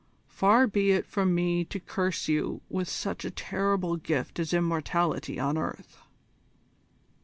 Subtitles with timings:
[0.29, 5.39] Far be it from me to curse you with such a terrible gift as immortality
[5.39, 5.99] on earth."